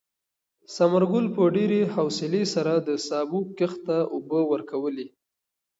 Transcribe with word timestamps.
ثمر 0.73 1.03
ګل 1.11 1.25
په 1.35 1.41
ډېرې 1.55 1.81
حوصلې 1.93 2.43
سره 2.53 2.73
د 2.87 2.89
سابو 3.07 3.39
کښت 3.57 3.79
ته 3.87 3.97
اوبه 4.13 4.39
ورکولې. 4.51 5.07